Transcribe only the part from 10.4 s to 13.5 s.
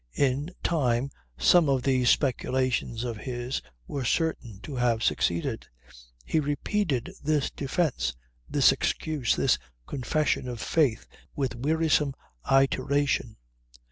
of faith, with wearisome iteration.